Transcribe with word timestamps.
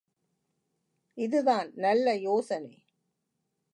இதுதான் 1.17 1.69
நல்ல 1.75 2.13
யோசனை! 2.19 2.73